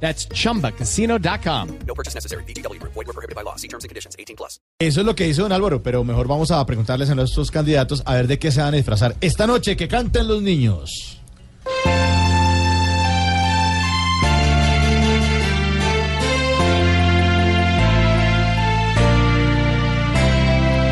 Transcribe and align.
That's 0.00 0.28
chumbacasino.com. 0.28 1.68
No 1.86 1.94
purchase 1.94 2.14
necessary. 2.14 2.44
BGW. 2.44 2.80
Void 2.82 3.06
were 3.06 3.12
prohibited 3.12 3.34
by 3.34 3.42
law. 3.42 3.56
See 3.56 3.68
terms 3.68 3.84
and 3.84 3.88
conditions. 3.88 4.14
18 4.18 4.36
plus. 4.36 4.60
Eso 4.78 5.00
es 5.00 5.06
lo 5.06 5.14
que 5.14 5.24
dice 5.24 5.42
don 5.42 5.52
Álvaro, 5.52 5.82
pero 5.82 6.04
mejor 6.04 6.28
vamos 6.28 6.50
a 6.50 6.64
preguntarles 6.66 7.10
a 7.10 7.14
nuestros 7.14 7.50
candidatos 7.50 8.02
a 8.04 8.14
ver 8.14 8.26
de 8.26 8.38
qué 8.38 8.52
se 8.52 8.60
van 8.60 8.74
a 8.74 8.76
disfrazar 8.76 9.16
esta 9.20 9.46
noche. 9.46 9.76
Que 9.76 9.88
canten 9.88 10.28
los 10.28 10.42
niños. 10.42 11.20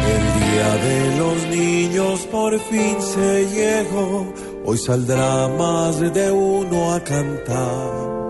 El 0.07 0.25
día 0.41 0.77
de 0.85 1.19
los 1.19 1.47
niños 1.49 2.21
por 2.31 2.59
fin 2.61 2.97
se 3.03 3.47
llegó, 3.51 4.33
hoy 4.65 4.79
saldrá 4.79 5.49
más 5.49 6.01
de 6.01 6.31
uno 6.31 6.95
a 6.95 7.01
cantar. 7.05 8.24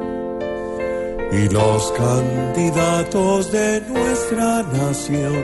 Y 1.37 1.49
los 1.49 1.93
candidatos 1.93 3.51
de 3.51 3.81
nuestra 3.81 4.63
nación 4.63 5.35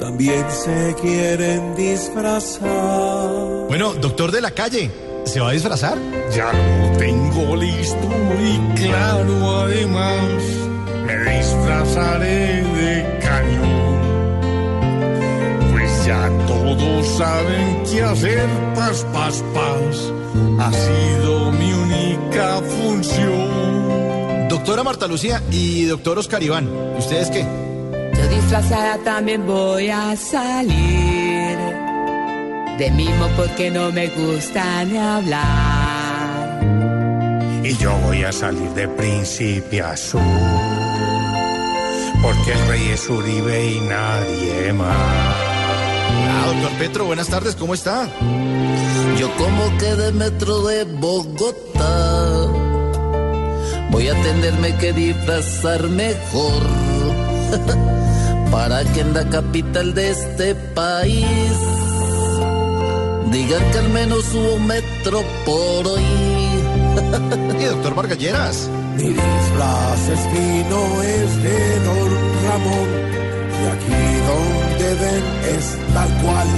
también 0.00 0.44
se 0.50 0.96
quieren 1.00 1.76
disfrazar. 1.76 2.68
Bueno, 3.68 3.94
doctor 3.94 4.32
de 4.32 4.40
la 4.40 4.50
calle, 4.50 4.90
¿se 5.24 5.38
va 5.38 5.50
a 5.50 5.52
disfrazar? 5.52 5.96
Ya 6.34 6.52
lo 6.52 6.98
tengo 6.98 7.54
listo 7.54 8.08
y 8.42 8.82
claro 8.82 9.60
además, 9.60 10.42
me 11.06 11.36
disfrazaré 11.36 12.62
de 12.62 13.18
cañón. 13.22 14.00
Pues 15.70 16.06
ya 16.06 16.28
todos 16.48 17.06
saben 17.06 17.84
que 17.84 18.02
hacer 18.02 18.48
paz, 18.74 19.06
paz, 19.12 19.44
paz 19.54 20.12
ha 20.58 20.72
sido 20.72 21.52
mi 21.52 21.72
única 21.72 22.60
función. 22.62 23.79
Doctora 24.60 24.84
Marta 24.84 25.06
Lucía 25.06 25.42
y 25.50 25.84
doctor 25.84 26.18
Oscar 26.18 26.42
Iván, 26.42 26.68
¿y 26.94 26.98
ustedes 26.98 27.30
qué? 27.30 27.46
Yo 28.14 28.28
disfrazada 28.28 28.98
también 28.98 29.46
voy 29.46 29.88
a 29.88 30.14
salir. 30.14 31.56
De 32.76 32.90
mimo 32.94 33.26
porque 33.38 33.70
no 33.70 33.90
me 33.90 34.08
gusta 34.08 34.84
ni 34.84 34.98
hablar. 34.98 36.60
Y 37.64 37.74
yo 37.78 37.96
voy 38.04 38.22
a 38.22 38.32
salir 38.32 38.68
de 38.74 38.86
príncipe 38.86 39.80
azul, 39.80 40.20
porque 42.20 42.52
el 42.52 42.68
rey 42.68 42.90
es 42.90 43.08
Uribe 43.08 43.66
y 43.66 43.80
nadie 43.80 44.74
más. 44.74 44.94
Ah, 44.94 46.52
doctor 46.52 46.78
Petro, 46.78 47.04
buenas 47.06 47.28
tardes, 47.28 47.56
¿cómo 47.56 47.72
está? 47.72 48.10
Yo 49.18 49.34
como 49.36 49.78
que 49.78 49.96
de 49.96 50.12
metro 50.12 50.66
de 50.66 50.84
Bogotá 50.84 52.09
voy 53.90 54.08
a 54.08 54.14
tenerme 54.22 54.76
que 54.76 54.92
disfrazar 54.92 55.88
mejor 55.88 56.62
para 58.50 58.84
que 58.84 59.00
en 59.00 59.14
la 59.14 59.28
capital 59.28 59.94
de 59.94 60.10
este 60.10 60.54
país 60.54 61.26
digan 63.30 63.62
que 63.72 63.78
al 63.78 63.88
menos 63.90 64.24
hubo 64.34 64.58
metro 64.58 65.22
por 65.44 65.86
hoy. 65.86 66.02
Y 67.60 67.64
doctor 67.64 67.94
Vargalleras. 67.94 68.68
Mi 68.96 69.08
disfraz 69.08 70.08
es 70.08 70.20
fino, 70.32 71.02
es 71.02 71.42
de 71.42 71.80
Don 71.80 72.10
Ramón, 72.46 72.88
y 73.60 73.66
aquí 73.74 74.00
donde 74.28 74.94
ven 74.94 75.24
es 75.56 75.76
tal 75.94 76.08
cual. 76.22 76.48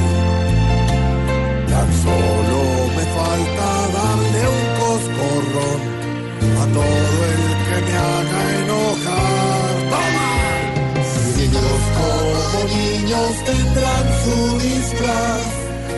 Niños 12.64 13.32
tendrán 13.44 14.06
su 14.24 14.58
disfraz, 14.58 15.46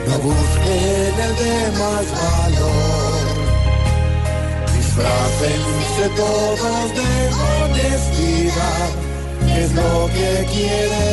no 0.08 0.18
busquen 0.18 1.14
el 1.26 1.34
de 1.42 1.56
más 1.80 2.06
valor. 2.22 3.24
Disfrácense 4.76 6.04
todos 6.16 6.86
de 6.98 7.10
honestidad, 7.62 8.90
es 9.58 9.72
lo 9.72 10.06
que 10.06 10.46
quiere 10.52 11.04